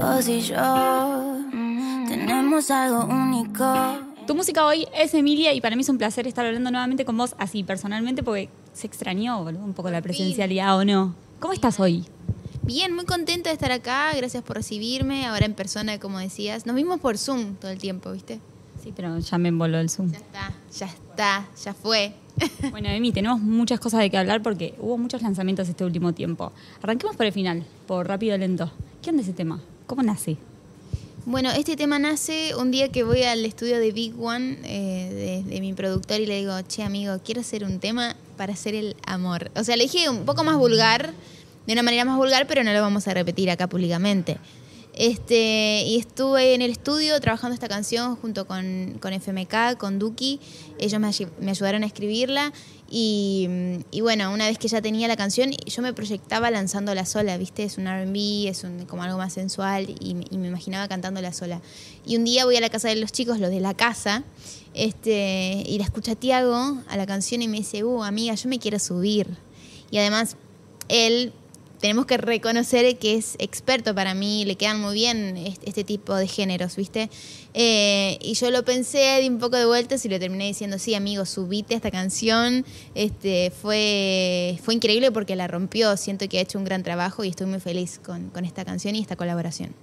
Vos 0.00 0.28
y 0.28 0.42
yo 0.42 1.40
tenemos 2.06 2.70
algo 2.70 3.06
único. 3.06 3.64
Tu 4.26 4.34
música 4.34 4.66
hoy 4.66 4.86
es 4.94 5.14
Emilia 5.14 5.54
y 5.54 5.62
para 5.62 5.74
mí 5.74 5.80
es 5.80 5.88
un 5.88 5.96
placer 5.96 6.26
estar 6.26 6.44
hablando 6.44 6.70
nuevamente 6.70 7.06
con 7.06 7.16
vos 7.16 7.34
así 7.38 7.64
personalmente 7.64 8.22
porque 8.22 8.50
se 8.74 8.86
extrañó 8.86 9.42
boludo, 9.42 9.64
un 9.64 9.72
poco 9.72 9.90
la 9.90 10.02
presencialidad 10.02 10.76
o 10.76 10.84
no. 10.84 11.14
¿Cómo 11.40 11.54
estás 11.54 11.80
hoy? 11.80 12.04
Bien, 12.62 12.94
muy 12.94 13.06
contenta 13.06 13.48
de 13.48 13.54
estar 13.54 13.72
acá, 13.72 14.12
gracias 14.14 14.42
por 14.42 14.56
recibirme, 14.56 15.24
ahora 15.24 15.46
en 15.46 15.54
persona, 15.54 15.98
como 15.98 16.18
decías. 16.18 16.66
Nos 16.66 16.76
vimos 16.76 17.00
por 17.00 17.16
Zoom 17.16 17.54
todo 17.54 17.70
el 17.70 17.78
tiempo, 17.78 18.12
¿viste? 18.12 18.38
Sí, 18.82 18.92
pero 18.94 19.18
ya 19.18 19.38
me 19.38 19.48
envoló 19.48 19.78
el 19.78 19.88
Zoom. 19.88 20.12
Ya 20.12 20.18
está, 20.18 20.52
ya 20.78 20.86
está, 20.86 21.48
ya 21.64 21.72
fue. 21.72 22.12
Bueno, 22.70 22.90
Emi, 22.90 23.12
tenemos 23.12 23.40
muchas 23.40 23.80
cosas 23.80 24.00
de 24.00 24.10
que 24.10 24.18
hablar 24.18 24.42
porque 24.42 24.74
hubo 24.78 24.98
muchos 24.98 25.22
lanzamientos 25.22 25.70
este 25.70 25.86
último 25.86 26.12
tiempo. 26.12 26.52
Arranquemos 26.82 27.16
por 27.16 27.24
el 27.24 27.32
final, 27.32 27.64
por 27.86 28.06
rápido 28.06 28.36
lento. 28.36 28.70
¿Qué 29.00 29.08
onda 29.08 29.22
ese 29.22 29.32
tema? 29.32 29.62
¿Cómo 29.86 30.02
nace? 30.02 30.36
Bueno, 31.26 31.50
este 31.50 31.76
tema 31.76 31.98
nace 31.98 32.54
un 32.56 32.70
día 32.72 32.88
que 32.90 33.04
voy 33.04 33.22
al 33.22 33.44
estudio 33.44 33.78
de 33.78 33.92
Big 33.92 34.14
One, 34.20 34.58
eh, 34.64 35.44
de, 35.46 35.60
mi 35.60 35.72
productor, 35.74 36.20
y 36.20 36.26
le 36.26 36.38
digo, 36.38 36.52
che, 36.62 36.82
amigo, 36.82 37.18
quiero 37.24 37.40
hacer 37.40 37.64
un 37.64 37.78
tema 37.78 38.16
para 38.36 38.52
hacer 38.52 38.74
el 38.74 38.96
amor. 39.06 39.50
O 39.54 39.62
sea, 39.62 39.76
le 39.76 39.84
dije 39.84 40.08
un 40.08 40.24
poco 40.24 40.42
más 40.42 40.56
vulgar, 40.56 41.12
de 41.66 41.72
una 41.72 41.82
manera 41.82 42.04
más 42.04 42.16
vulgar, 42.16 42.46
pero 42.48 42.64
no 42.64 42.72
lo 42.72 42.80
vamos 42.80 43.06
a 43.06 43.14
repetir 43.14 43.48
acá 43.50 43.68
públicamente. 43.68 44.38
Este, 44.96 45.82
y 45.86 45.98
estuve 45.98 46.54
en 46.54 46.62
el 46.62 46.70
estudio 46.70 47.20
trabajando 47.20 47.52
esta 47.54 47.68
canción 47.68 48.16
junto 48.16 48.46
con, 48.46 48.96
con 48.98 49.12
FMK, 49.12 49.76
con 49.76 49.98
Duki. 49.98 50.40
Ellos 50.78 50.98
me, 50.98 51.08
ayu- 51.08 51.30
me 51.38 51.50
ayudaron 51.50 51.82
a 51.82 51.86
escribirla. 51.86 52.52
Y, 52.88 53.48
bueno, 54.00 54.32
una 54.32 54.46
vez 54.46 54.58
que 54.58 54.68
ya 54.68 54.80
tenía 54.80 55.08
la 55.08 55.16
canción, 55.16 55.50
yo 55.50 55.82
me 55.82 55.92
proyectaba 55.92 56.50
lanzándola 56.50 57.04
sola, 57.04 57.36
¿viste? 57.36 57.64
Es 57.64 57.78
un 57.78 57.86
RB, 57.88 58.48
es 58.48 58.62
un, 58.64 58.86
como 58.86 59.02
algo 59.02 59.18
más 59.18 59.32
sensual 59.32 59.90
y, 59.90 60.16
y 60.30 60.38
me 60.38 60.46
imaginaba 60.48 60.86
cantándola 60.86 61.32
sola. 61.32 61.60
Y 62.06 62.16
un 62.16 62.24
día 62.24 62.44
voy 62.44 62.56
a 62.56 62.60
la 62.60 62.70
casa 62.70 62.88
de 62.88 62.96
los 62.96 63.10
chicos, 63.12 63.40
los 63.40 63.50
de 63.50 63.60
la 63.60 63.74
casa, 63.74 64.22
este, 64.72 65.64
y 65.66 65.76
la 65.78 65.84
escucha 65.84 66.14
Tiago 66.14 66.78
a 66.88 66.96
la 66.96 67.06
canción 67.06 67.42
y 67.42 67.48
me 67.48 67.58
dice, 67.58 67.82
uh, 67.82 68.04
amiga, 68.04 68.34
yo 68.34 68.48
me 68.48 68.58
quiero 68.60 68.78
subir. 68.78 69.36
Y 69.90 69.98
además, 69.98 70.36
él 70.88 71.32
tenemos 71.80 72.06
que 72.06 72.16
reconocer 72.16 72.98
que 72.98 73.14
es 73.14 73.36
experto 73.38 73.94
para 73.94 74.14
mí, 74.14 74.44
le 74.44 74.56
quedan 74.56 74.80
muy 74.80 74.94
bien 74.94 75.36
este, 75.36 75.84
tipo 75.84 76.14
de 76.14 76.26
géneros, 76.26 76.76
¿viste? 76.76 77.10
Eh, 77.54 78.18
y 78.20 78.34
yo 78.34 78.50
lo 78.50 78.64
pensé, 78.64 79.20
di 79.20 79.28
un 79.28 79.38
poco 79.38 79.56
de 79.56 79.66
vueltas 79.66 80.04
y 80.04 80.08
lo 80.08 80.18
terminé 80.18 80.46
diciendo, 80.46 80.78
sí, 80.78 80.94
amigo, 80.94 81.24
subite 81.24 81.74
esta 81.74 81.90
canción. 81.90 82.64
Este, 82.94 83.50
fue, 83.50 84.58
fue 84.62 84.74
increíble 84.74 85.10
porque 85.12 85.36
la 85.36 85.46
rompió, 85.46 85.96
siento 85.96 86.28
que 86.28 86.38
ha 86.38 86.42
hecho 86.42 86.58
un 86.58 86.64
gran 86.64 86.82
trabajo 86.82 87.24
y 87.24 87.28
estoy 87.28 87.46
muy 87.46 87.60
feliz 87.60 88.00
con, 88.04 88.30
con 88.30 88.44
esta 88.44 88.64
canción 88.64 88.94
y 88.94 89.00
esta 89.00 89.16
colaboración. 89.16 89.74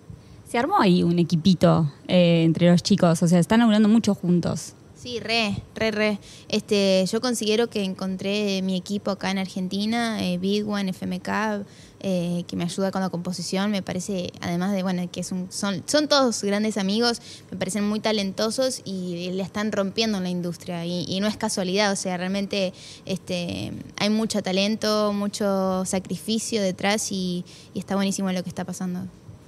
Se 0.47 0.57
armó 0.57 0.79
ahí 0.79 1.01
un 1.03 1.17
equipito 1.19 1.91
eh, 2.07 2.43
entre 2.43 2.69
los 2.69 2.83
chicos, 2.83 3.23
o 3.23 3.27
sea, 3.27 3.39
están 3.39 3.59
laburando 3.59 3.89
mucho 3.89 4.13
juntos. 4.13 4.75
Sí, 5.03 5.19
re, 5.19 5.61
re, 5.75 5.91
re. 5.91 6.19
Este, 6.47 7.05
yo 7.11 7.19
considero 7.19 7.69
que 7.69 7.83
encontré 7.83 8.61
mi 8.61 8.77
equipo 8.77 9.11
acá 9.11 9.31
en 9.31 9.37
Argentina, 9.37 10.23
eh, 10.23 10.37
Big 10.37 10.65
One, 10.65 10.91
FMK, 10.91 11.65
eh, 11.99 12.45
que 12.47 12.55
me 12.55 12.63
ayuda 12.63 12.89
con 12.89 13.01
la 13.01 13.09
composición. 13.09 13.69
Me 13.69 13.81
parece, 13.81 14.31
además 14.39 14.71
de, 14.71 14.81
bueno, 14.81 15.03
que 15.11 15.19
es 15.19 15.27
son, 15.49 15.83
son 15.85 16.07
todos 16.07 16.41
grandes 16.43 16.77
amigos, 16.77 17.21
me 17.51 17.57
parecen 17.57 17.83
muy 17.85 17.99
talentosos 17.99 18.81
y 18.85 19.29
le 19.31 19.43
están 19.43 19.73
rompiendo 19.73 20.19
en 20.19 20.23
la 20.23 20.29
industria. 20.29 20.85
Y, 20.85 21.03
y 21.05 21.19
no 21.19 21.27
es 21.27 21.35
casualidad, 21.35 21.91
o 21.91 21.97
sea, 21.97 22.15
realmente 22.15 22.71
este, 23.05 23.73
hay 23.97 24.09
mucho 24.09 24.41
talento, 24.41 25.11
mucho 25.11 25.83
sacrificio 25.85 26.61
detrás 26.61 27.11
y, 27.11 27.43
y 27.73 27.79
está 27.79 27.95
buenísimo 27.95 28.31
lo 28.31 28.41
que 28.41 28.47
está 28.49 28.63
pasando. 28.63 29.01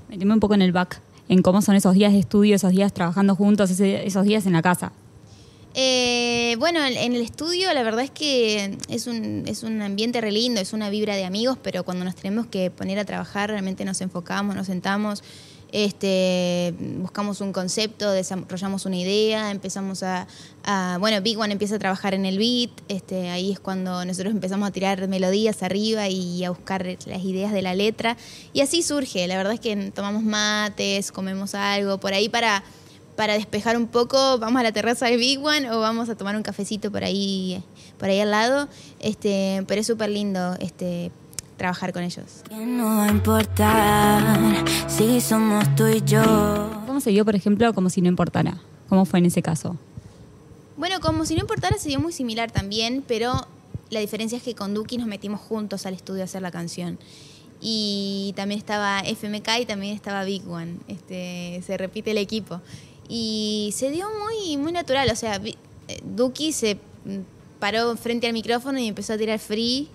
Meteme 0.09 0.33
un 0.33 0.41
poco 0.41 0.53
en 0.55 0.63
el 0.63 0.73
back, 0.73 0.99
en 1.29 1.41
cómo 1.41 1.61
son 1.61 1.75
esos 1.77 1.93
días 1.93 2.11
de 2.11 2.19
estudio, 2.19 2.57
esos 2.57 2.71
días 2.71 2.91
trabajando 2.93 3.35
juntos, 3.37 3.71
ese- 3.71 4.05
esos 4.05 4.25
días 4.25 4.45
en 4.45 4.51
la 4.51 4.61
casa. 4.61 4.91
Eh, 5.77 6.55
bueno, 6.57 6.79
en 6.85 7.15
el 7.15 7.21
estudio 7.21 7.73
la 7.73 7.83
verdad 7.83 8.05
es 8.05 8.09
que 8.11 8.77
es 8.87 9.07
un, 9.07 9.43
es 9.45 9.61
un 9.63 9.81
ambiente 9.81 10.21
re 10.21 10.31
lindo, 10.31 10.61
es 10.61 10.71
una 10.71 10.89
vibra 10.89 11.17
de 11.17 11.25
amigos, 11.25 11.57
pero 11.61 11.83
cuando 11.83 12.05
nos 12.05 12.15
tenemos 12.15 12.45
que 12.47 12.71
poner 12.71 12.97
a 12.97 13.03
trabajar 13.03 13.49
realmente 13.49 13.83
nos 13.83 13.99
enfocamos, 13.99 14.55
nos 14.55 14.67
sentamos, 14.67 15.21
este, 15.73 16.73
buscamos 16.99 17.41
un 17.41 17.51
concepto, 17.51 18.09
desarrollamos 18.11 18.85
una 18.85 18.95
idea, 18.95 19.51
empezamos 19.51 20.01
a, 20.03 20.27
a- 20.63 20.95
bueno, 21.01 21.19
Big 21.21 21.37
One 21.37 21.51
empieza 21.51 21.75
a 21.75 21.79
trabajar 21.79 22.13
en 22.13 22.25
el 22.25 22.37
beat, 22.37 22.69
este, 22.87 23.29
ahí 23.29 23.51
es 23.51 23.59
cuando 23.59 24.05
nosotros 24.05 24.33
empezamos 24.33 24.69
a 24.69 24.71
tirar 24.71 25.05
melodías 25.09 25.61
arriba 25.61 26.07
y 26.07 26.45
a 26.45 26.51
buscar 26.51 26.85
las 27.05 27.21
ideas 27.25 27.51
de 27.51 27.61
la 27.61 27.75
letra, 27.75 28.15
y 28.53 28.61
así 28.61 28.81
surge, 28.81 29.27
la 29.27 29.35
verdad 29.35 29.51
es 29.51 29.59
que 29.59 29.75
tomamos 29.93 30.23
mates, 30.23 31.11
comemos 31.11 31.53
algo, 31.53 31.99
por 31.99 32.13
ahí 32.13 32.29
para 32.29 32.63
para 33.15 33.33
despejar 33.33 33.77
un 33.77 33.87
poco, 33.87 34.37
vamos 34.39 34.59
a 34.59 34.63
la 34.63 34.71
terraza 34.71 35.07
de 35.07 35.17
Big 35.17 35.43
One 35.43 35.71
o 35.71 35.79
vamos 35.79 36.09
a 36.09 36.15
tomar 36.15 36.35
un 36.35 36.43
cafecito 36.43 36.91
por 36.91 37.03
ahí, 37.03 37.63
por 37.97 38.09
ahí 38.09 38.19
al 38.19 38.31
lado. 38.31 38.67
Este, 38.99 39.63
pero 39.67 39.81
es 39.81 39.87
súper 39.87 40.09
lindo 40.09 40.55
este, 40.59 41.11
trabajar 41.57 41.93
con 41.93 42.03
ellos. 42.03 42.25
Que 42.49 42.65
no 42.65 42.85
va 42.85 43.05
a 43.05 43.09
importar 43.09 44.65
si 44.87 45.21
somos 45.21 45.75
tú 45.75 45.87
y 45.87 46.01
yo. 46.05 46.23
¿Cómo 46.85 46.99
se 46.99 47.11
dio, 47.11 47.25
por 47.25 47.35
ejemplo, 47.35 47.73
como 47.73 47.89
si 47.89 48.01
no 48.01 48.09
importara? 48.09 48.59
¿Cómo 48.89 49.05
fue 49.05 49.19
en 49.19 49.25
ese 49.25 49.41
caso? 49.41 49.77
Bueno, 50.77 50.99
como 50.99 51.25
si 51.25 51.35
no 51.35 51.41
importara, 51.41 51.77
se 51.77 51.89
dio 51.89 51.99
muy 51.99 52.11
similar 52.11 52.51
también, 52.51 53.03
pero 53.07 53.47
la 53.89 54.01
diferencia 54.01 54.37
es 54.37 54.43
que 54.43 54.55
con 54.55 54.73
Duki 54.73 54.97
nos 54.97 55.07
metimos 55.07 55.39
juntos 55.39 55.85
al 55.85 55.93
estudio 55.93 56.21
a 56.21 56.25
hacer 56.25 56.41
la 56.41 56.51
canción. 56.51 56.99
Y 57.61 58.33
también 58.35 58.59
estaba 58.59 58.99
FMK 58.99 59.47
y 59.61 59.65
también 59.65 59.95
estaba 59.95 60.23
Big 60.25 60.47
One. 60.47 60.75
Este, 60.87 61.63
se 61.65 61.77
repite 61.77 62.11
el 62.11 62.17
equipo. 62.17 62.61
Y 63.09 63.71
se 63.75 63.91
dio 63.91 64.07
muy, 64.23 64.57
muy 64.57 64.71
natural. 64.71 65.09
O 65.11 65.15
sea, 65.15 65.35
eh, 65.43 65.55
Duki 66.03 66.51
se 66.51 66.75
mm, 66.75 67.19
paró 67.59 67.95
frente 67.97 68.27
al 68.27 68.33
micrófono 68.33 68.79
y 68.79 68.87
empezó 68.87 69.13
a 69.13 69.17
tirar 69.17 69.39
free, 69.39 69.87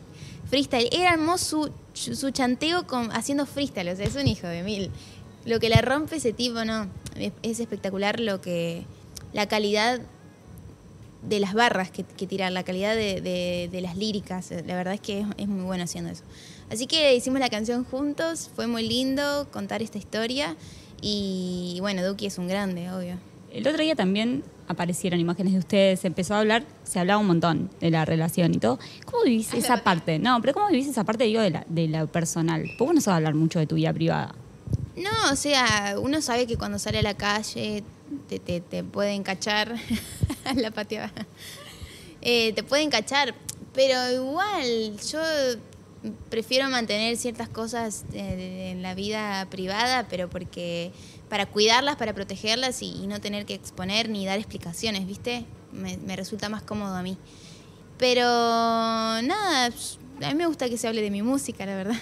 freestyle. 0.49 0.89
Era 0.93 1.13
hermoso 1.15 1.71
su, 1.93 2.15
su 2.17 2.31
chanteo 2.31 2.87
con, 2.87 3.11
haciendo 3.13 3.47
freestyle. 3.47 3.89
O 3.89 3.97
sea, 3.97 4.07
es 4.07 4.17
un 4.17 4.27
hijo 4.27 4.47
de 4.47 4.63
mil. 4.63 4.91
Lo 5.45 5.59
que 5.59 5.69
la 5.69 5.81
rompe 5.81 6.17
ese 6.17 6.33
tipo, 6.33 6.65
no. 6.65 6.89
Es, 7.17 7.33
es 7.43 7.61
espectacular 7.61 8.21
lo 8.21 8.41
que. 8.41 8.85
La 9.33 9.47
calidad 9.49 10.01
de 11.23 11.39
las 11.39 11.53
barras 11.55 11.91
que, 11.91 12.03
que 12.03 12.27
tirar, 12.27 12.51
la 12.51 12.63
calidad 12.65 12.95
de, 12.97 13.21
de- 13.21 13.69
de 13.71 13.81
las 13.81 13.97
líricas. 13.97 14.51
La 14.67 14.75
verdad 14.75 14.95
es 14.95 15.01
que 15.01 15.21
es, 15.21 15.27
es 15.37 15.49
muy 15.49 15.65
bueno 15.65 15.85
haciendo 15.85 16.11
eso. 16.11 16.23
Así 16.71 16.87
que 16.87 17.15
hicimos 17.15 17.41
la 17.41 17.49
canción 17.51 17.85
juntos, 17.85 18.51
fue 18.55 18.67
muy 18.67 18.87
lindo 18.89 19.49
contar 19.53 19.83
esta 19.83 19.99
historia. 19.99 20.57
Y 21.01 21.79
bueno, 21.81 22.07
Duki 22.07 22.27
es 22.27 22.39
un 22.39 22.49
grande, 22.49 22.91
obvio. 22.91 23.17
El 23.53 23.67
otro 23.67 23.83
día 23.83 23.97
también 23.97 24.45
aparecieron 24.69 25.19
imágenes 25.19 25.53
de 25.55 25.59
ustedes, 25.59 26.01
se 26.01 26.07
empezó 26.07 26.35
a 26.35 26.41
hablar, 26.41 26.65
se 26.85 27.01
hablaba 27.01 27.21
un 27.21 27.27
montón 27.27 27.71
de 27.81 27.91
la 27.91 28.05
relación 28.05 28.55
y 28.55 28.59
todo. 28.59 28.79
¿Cómo 29.05 29.25
vivís 29.25 29.53
esa 29.55 29.83
parte? 29.83 30.19
No, 30.21 30.41
pero 30.41 30.55
¿cómo 30.55 30.69
vivís 30.69 30.87
esa 30.87 31.03
parte, 31.03 31.25
digo, 31.25 31.41
de 31.41 31.51
la, 31.51 31.65
de 31.69 31.89
la 31.89 32.07
personal? 32.07 32.63
Porque 32.63 32.85
vos 32.85 32.95
no 32.95 33.01
sabes 33.01 33.17
hablar 33.17 33.35
mucho 33.35 33.59
de 33.59 33.67
tu 33.67 33.75
vida 33.75 33.93
privada. 33.93 34.35
No, 34.97 35.33
o 35.33 35.37
sea, 35.37 35.97
uno 36.01 36.21
sabe 36.23 36.47
que 36.47 36.57
cuando 36.57 36.79
sale 36.79 36.99
a 36.99 37.03
la 37.03 37.15
calle 37.15 37.83
te, 38.29 38.39
te, 38.39 38.61
te 38.61 38.85
pueden 38.85 39.23
cachar. 39.23 39.75
la 40.55 40.71
pateaba. 40.71 41.11
Eh, 42.23 42.53
te 42.53 42.63
pueden 42.63 42.91
cachar, 42.91 43.35
pero 43.73 44.13
igual 44.13 44.99
yo 45.11 45.21
prefiero 46.29 46.69
mantener 46.69 47.17
ciertas 47.17 47.49
cosas 47.49 48.05
eh, 48.13 48.71
en 48.73 48.83
la 48.83 48.95
vida 48.95 49.47
privada, 49.51 50.07
pero 50.09 50.29
porque 50.29 50.93
para 51.29 51.47
cuidarlas, 51.47 51.97
para 51.97 52.15
protegerlas 52.15 52.83
y, 52.83 52.93
y 53.03 53.07
no 53.07 53.21
tener 53.21 53.47
que 53.47 53.55
exponer 53.55 54.09
ni 54.09 54.27
dar 54.27 54.39
explicaciones, 54.39 55.07
¿viste? 55.07 55.45
Me, 55.73 55.97
me 55.99 56.17
resulta 56.17 56.49
más 56.49 56.63
cómodo 56.63 56.95
a 56.95 57.03
mí. 57.03 57.17
Pero 57.99 58.23
nada, 58.23 59.67
a 59.67 60.29
mí 60.29 60.35
me 60.35 60.47
gusta 60.47 60.69
que 60.69 60.79
se 60.79 60.89
hable 60.89 61.03
de 61.03 61.11
mi 61.11 61.23
música, 61.23 61.67
la 61.67 61.77
verdad. 61.77 61.97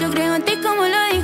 Yo 0.00 0.10
creo 0.10 0.34
en 0.34 0.44
ti 0.44 0.52
como 0.62 0.82
lo 0.82 0.96
dijo. 1.12 1.16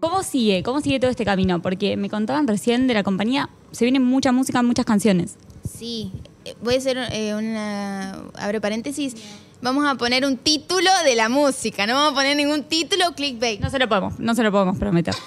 ¿Cómo 0.00 0.22
sigue? 0.22 0.62
¿Cómo 0.62 0.80
sigue 0.80 1.00
todo 1.00 1.10
este 1.10 1.24
camino? 1.24 1.62
Porque 1.62 1.96
me 1.96 2.10
contaban 2.10 2.46
recién 2.46 2.86
de 2.86 2.94
la 2.94 3.02
compañía, 3.02 3.48
se 3.70 3.84
viene 3.84 3.98
mucha 3.98 4.32
música, 4.32 4.62
muchas 4.62 4.84
canciones. 4.84 5.36
Sí, 5.66 6.12
voy 6.60 6.74
a 6.74 6.78
hacer 6.78 6.98
eh, 7.12 7.34
una. 7.34 8.12
Abro 8.34 8.60
paréntesis. 8.60 9.14
Vamos 9.62 9.84
a 9.86 9.94
poner 9.96 10.24
un 10.24 10.38
título 10.38 10.90
de 11.04 11.14
la 11.14 11.28
música, 11.28 11.86
no 11.86 11.94
vamos 11.94 12.12
a 12.12 12.14
poner 12.14 12.34
ningún 12.34 12.62
título 12.62 13.14
clickbait. 13.14 13.60
No 13.60 13.68
se 13.68 13.78
lo 13.78 13.88
podemos, 13.90 14.18
no 14.18 14.34
se 14.34 14.42
lo 14.42 14.50
podemos 14.50 14.78
prometer. 14.78 15.14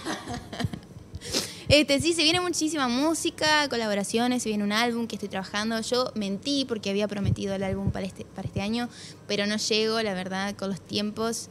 Este, 1.69 1.99
sí, 1.99 2.13
se 2.13 2.21
viene 2.21 2.39
muchísima 2.39 2.87
música, 2.87 3.67
colaboraciones, 3.67 4.43
se 4.43 4.49
viene 4.49 4.63
un 4.63 4.73
álbum 4.73 5.07
que 5.07 5.15
estoy 5.15 5.29
trabajando. 5.29 5.81
Yo 5.81 6.11
mentí 6.13 6.65
porque 6.65 6.91
había 6.91 7.07
prometido 7.07 7.55
el 7.55 7.63
álbum 7.63 7.89
para 7.89 8.05
este, 8.05 8.25
para 8.25 8.47
este 8.47 8.61
año, 8.61 8.89
pero 9.27 9.47
no 9.47 9.57
llego, 9.57 9.99
la 10.03 10.13
verdad, 10.13 10.55
con 10.55 10.69
los 10.69 10.81
tiempos. 10.81 11.49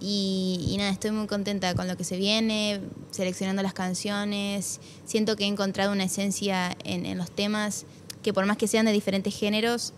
Y, 0.00 0.64
y 0.66 0.78
nada, 0.78 0.90
estoy 0.90 1.12
muy 1.12 1.28
contenta 1.28 1.76
con 1.76 1.86
lo 1.86 1.96
que 1.96 2.02
se 2.02 2.16
viene, 2.16 2.80
seleccionando 3.12 3.62
las 3.62 3.72
canciones. 3.72 4.80
Siento 5.04 5.36
que 5.36 5.44
he 5.44 5.46
encontrado 5.46 5.92
una 5.92 6.04
esencia 6.04 6.76
en, 6.82 7.06
en 7.06 7.16
los 7.16 7.30
temas 7.30 7.86
que 8.22 8.32
por 8.32 8.46
más 8.46 8.56
que 8.56 8.68
sean 8.68 8.86
de 8.86 8.92
diferentes 8.92 9.36
géneros, 9.36 9.92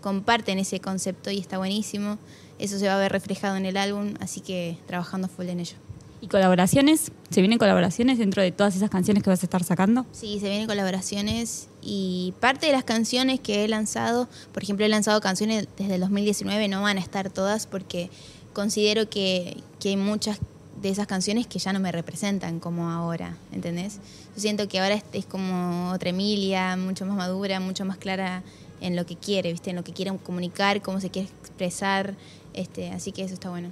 comparten 0.00 0.58
ese 0.58 0.80
concepto 0.80 1.30
y 1.30 1.38
está 1.38 1.58
buenísimo. 1.58 2.18
eso 2.58 2.78
se 2.78 2.86
va 2.86 2.94
a 2.94 2.98
ver 2.98 3.12
reflejado 3.12 3.56
en 3.56 3.66
el 3.66 3.76
álbum, 3.76 4.14
así 4.20 4.40
que 4.40 4.78
trabajando 4.86 5.28
full 5.28 5.48
en 5.48 5.60
ello. 5.60 5.76
¿Y 6.20 6.26
colaboraciones? 6.26 7.12
¿Se 7.30 7.40
vienen 7.40 7.58
colaboraciones 7.58 8.18
dentro 8.18 8.42
de 8.42 8.50
todas 8.50 8.74
esas 8.74 8.90
canciones 8.90 9.22
que 9.22 9.30
vas 9.30 9.42
a 9.42 9.46
estar 9.46 9.62
sacando? 9.62 10.04
Sí, 10.10 10.40
se 10.40 10.48
vienen 10.48 10.66
colaboraciones 10.66 11.68
y 11.80 12.34
parte 12.40 12.66
de 12.66 12.72
las 12.72 12.82
canciones 12.82 13.38
que 13.38 13.64
he 13.64 13.68
lanzado, 13.68 14.28
por 14.52 14.64
ejemplo, 14.64 14.84
he 14.84 14.88
lanzado 14.88 15.20
canciones 15.20 15.68
desde 15.76 15.94
el 15.94 16.00
2019, 16.00 16.66
no 16.66 16.82
van 16.82 16.96
a 16.96 17.00
estar 17.00 17.30
todas 17.30 17.66
porque 17.68 18.10
considero 18.52 19.08
que, 19.08 19.58
que 19.78 19.90
hay 19.90 19.96
muchas 19.96 20.40
de 20.80 20.90
esas 20.90 21.06
canciones 21.06 21.46
que 21.46 21.58
ya 21.58 21.72
no 21.72 21.80
me 21.80 21.90
representan 21.92 22.60
como 22.60 22.90
ahora, 22.90 23.36
¿entendés? 23.52 23.96
Yo 24.34 24.40
siento 24.40 24.68
que 24.68 24.80
ahora 24.80 24.94
es, 24.94 25.04
es 25.12 25.26
como 25.26 25.90
otra 25.90 26.10
Emilia, 26.10 26.76
mucho 26.76 27.04
más 27.06 27.16
madura, 27.16 27.60
mucho 27.60 27.84
más 27.84 27.96
clara 27.96 28.42
en 28.80 28.96
lo 28.96 29.06
que 29.06 29.16
quiere, 29.16 29.52
¿viste? 29.52 29.70
En 29.70 29.76
lo 29.76 29.84
que 29.84 29.92
quiere 29.92 30.16
comunicar, 30.18 30.82
cómo 30.82 31.00
se 31.00 31.10
quiere 31.10 31.28
expresar, 31.40 32.14
este, 32.54 32.90
así 32.90 33.12
que 33.12 33.22
eso 33.22 33.34
está 33.34 33.50
bueno. 33.50 33.70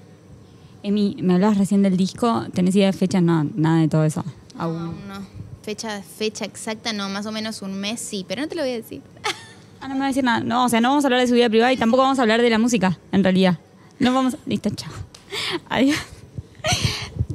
Emi, 0.82 1.16
me 1.20 1.34
hablabas 1.34 1.58
recién 1.58 1.82
del 1.82 1.96
disco, 1.96 2.46
¿tenés 2.52 2.74
idea 2.76 2.86
de 2.86 2.92
fecha? 2.92 3.20
No, 3.20 3.44
nada 3.54 3.80
de 3.80 3.88
todo 3.88 4.04
eso. 4.04 4.24
Aún. 4.58 4.78
Aún 4.78 5.08
no. 5.08 5.26
Fecha, 5.62 6.00
fecha 6.02 6.44
exacta, 6.44 6.92
no, 6.92 7.08
más 7.08 7.26
o 7.26 7.32
menos 7.32 7.62
un 7.62 7.74
mes 7.74 7.98
sí, 7.98 8.24
pero 8.28 8.42
no 8.42 8.48
te 8.48 8.54
lo 8.54 8.62
voy 8.62 8.70
a 8.70 8.76
decir. 8.76 9.02
Ah, 9.80 9.88
no 9.88 9.94
me 9.94 10.00
va 10.00 10.06
a 10.06 10.08
decir 10.08 10.24
nada. 10.24 10.40
No, 10.40 10.64
o 10.64 10.68
sea, 10.68 10.80
no 10.80 10.88
vamos 10.88 11.04
a 11.04 11.08
hablar 11.08 11.20
de 11.20 11.26
su 11.26 11.34
vida 11.34 11.48
privada 11.48 11.72
y 11.72 11.76
tampoco 11.76 12.02
vamos 12.02 12.18
a 12.18 12.22
hablar 12.22 12.40
de 12.40 12.50
la 12.50 12.58
música, 12.58 12.98
en 13.12 13.22
realidad. 13.24 13.58
No 13.98 14.14
vamos. 14.14 14.36
Listo, 14.46 14.70
chao. 14.70 14.92
Adiós. 15.68 15.98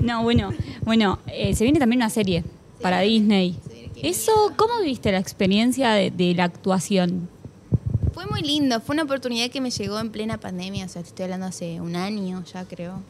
No, 0.01 0.23
bueno, 0.23 0.51
bueno, 0.83 1.19
eh, 1.27 1.53
se 1.55 1.63
viene 1.63 1.79
también 1.79 1.99
una 1.99 2.09
serie 2.09 2.43
para 2.81 3.01
Disney. 3.01 3.57
Eso, 4.03 4.31
¿cómo 4.55 4.81
viste 4.83 5.11
la 5.11 5.19
experiencia 5.19 5.91
de, 5.91 6.09
de 6.11 6.33
la 6.33 6.45
actuación? 6.45 7.29
Fue 8.13 8.25
muy 8.25 8.41
lindo, 8.41 8.81
fue 8.81 8.93
una 8.95 9.03
oportunidad 9.03 9.49
que 9.51 9.61
me 9.61 9.69
llegó 9.69 9.99
en 9.99 10.09
plena 10.11 10.39
pandemia, 10.39 10.85
o 10.85 10.89
sea, 10.89 11.01
te 11.03 11.09
estoy 11.09 11.23
hablando 11.25 11.45
hace 11.45 11.79
un 11.81 11.95
año 11.95 12.43
ya 12.51 12.65
creo. 12.65 13.01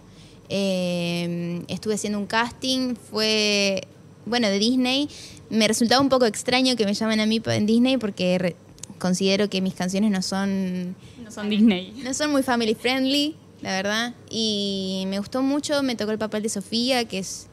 Eh, 0.50 1.64
estuve 1.70 1.94
haciendo 1.96 2.20
un 2.20 2.26
casting, 2.28 2.96
fue, 2.96 3.88
bueno, 4.26 4.48
de 4.50 4.60
Disney. 4.60 5.08
Me 5.50 5.68
resultaba 5.68 6.02
un 6.02 6.10
poco 6.10 6.26
extraño 6.26 6.76
que 6.76 6.86
me 6.86 6.94
llamen 6.94 7.20
a 7.22 7.26
mí 7.26 7.42
en 7.46 7.66
Disney 7.66 7.98
porque 7.98 8.38
re- 8.38 8.56
considero 9.00 9.50
que 9.50 9.62
mis 9.62 9.74
canciones 9.74 10.12
no 10.12 10.22
son, 10.22 10.96
No 11.24 11.32
son 11.32 11.50
Disney. 11.50 11.94
no 12.04 12.14
son 12.14 12.32
muy 12.32 12.44
family 12.44 12.76
friendly, 12.76 13.36
la 13.62 13.72
verdad. 13.72 14.14
Y 14.30 15.06
me 15.08 15.20
gustó 15.20 15.42
mucho, 15.42 15.84
me 15.84 15.96
tocó 15.96 16.12
el 16.12 16.18
papel 16.18 16.44
de 16.44 16.50
Sofía, 16.50 17.06
que 17.06 17.20
es, 17.20 17.48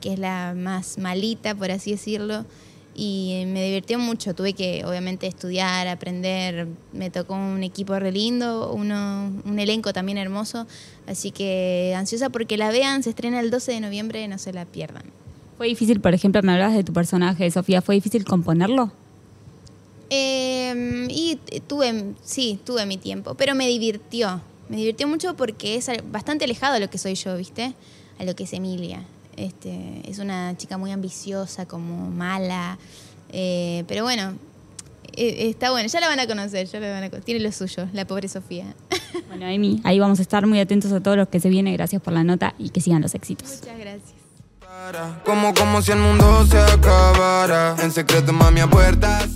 que 0.00 0.12
es 0.12 0.18
la 0.18 0.54
más 0.56 0.98
malita, 0.98 1.54
por 1.54 1.70
así 1.70 1.92
decirlo. 1.92 2.44
Y 2.94 3.44
me 3.46 3.64
divirtió 3.64 3.98
mucho, 3.98 4.34
tuve 4.34 4.52
que 4.52 4.84
obviamente 4.84 5.26
estudiar, 5.26 5.88
aprender, 5.88 6.68
me 6.92 7.08
tocó 7.08 7.34
un 7.34 7.62
equipo 7.62 7.98
re 7.98 8.12
lindo, 8.12 8.70
uno, 8.70 9.32
un 9.46 9.58
elenco 9.58 9.94
también 9.94 10.18
hermoso, 10.18 10.66
así 11.06 11.30
que 11.30 11.94
ansiosa 11.96 12.28
porque 12.28 12.58
la 12.58 12.70
vean, 12.70 13.02
se 13.02 13.10
estrena 13.10 13.40
el 13.40 13.50
12 13.50 13.72
de 13.72 13.80
noviembre, 13.80 14.28
no 14.28 14.36
se 14.36 14.52
la 14.52 14.66
pierdan. 14.66 15.04
¿Fue 15.56 15.68
difícil, 15.68 16.00
por 16.00 16.12
ejemplo, 16.12 16.42
me 16.42 16.52
hablabas 16.52 16.74
de 16.74 16.84
tu 16.84 16.92
personaje, 16.92 17.50
Sofía, 17.50 17.80
¿fue 17.80 17.94
difícil 17.94 18.26
componerlo? 18.26 18.92
Eh, 20.10 21.06
y 21.08 21.38
tuve, 21.66 22.12
sí, 22.22 22.60
tuve 22.62 22.84
mi 22.84 22.98
tiempo, 22.98 23.34
pero 23.36 23.54
me 23.54 23.66
divirtió. 23.66 24.42
Me 24.68 24.76
divirtió 24.76 25.06
mucho 25.08 25.34
porque 25.34 25.76
es 25.76 25.90
bastante 26.10 26.44
alejado 26.44 26.74
a 26.76 26.78
lo 26.78 26.88
que 26.88 26.98
soy 26.98 27.14
yo, 27.14 27.36
¿viste? 27.36 27.74
A 28.18 28.24
lo 28.24 28.34
que 28.34 28.44
es 28.44 28.52
Emilia. 28.52 29.02
Este, 29.36 30.02
es 30.08 30.18
una 30.18 30.56
chica 30.56 30.78
muy 30.78 30.90
ambiciosa, 30.92 31.66
como 31.66 32.10
mala. 32.10 32.78
eh, 33.30 33.84
pero 33.88 34.02
bueno, 34.04 34.34
eh, 35.14 35.48
está 35.50 35.70
bueno, 35.70 35.88
ya 35.88 36.00
la 36.00 36.08
van 36.08 36.20
a 36.20 36.26
conocer, 36.26 36.66
ya 36.66 36.80
la 36.80 36.90
van 36.92 37.02
a 37.04 37.10
conocer. 37.10 37.24
Tiene 37.24 37.40
lo 37.40 37.52
suyo, 37.52 37.86
la 37.92 38.06
pobre 38.06 38.28
Sofía. 38.28 38.66
Bueno, 39.28 39.46
Emi, 39.46 39.80
ahí 39.84 39.98
vamos 39.98 40.18
a 40.18 40.22
estar 40.22 40.46
muy 40.46 40.58
atentos 40.60 40.90
a 40.92 41.00
todos 41.00 41.16
los 41.16 41.28
que 41.28 41.38
se 41.40 41.48
viene. 41.50 41.72
Gracias 41.72 42.00
por 42.00 42.12
la 42.14 42.24
nota 42.24 42.54
y 42.58 42.70
que 42.70 42.80
sigan 42.80 43.02
los 43.02 43.14
éxitos. 43.14 43.60
Muchas 43.60 43.78
gracias. 43.78 44.12
Como, 45.24 45.54
como 45.54 45.80
si 45.82 45.92
el 45.92 45.98
mundo 45.98 46.46
se 46.46 46.58
acabara. 46.58 47.76
En 47.82 47.92
secreto, 47.92 48.32
mami, 48.32 48.60
a 48.60 48.68
puerta 48.68 49.26